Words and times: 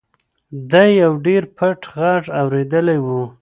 ده 0.71 0.83
یو 1.01 1.13
ډېر 1.25 1.43
پټ 1.57 1.79
غږ 1.97 2.23
اورېدلی 2.41 2.97
و. 3.01 3.07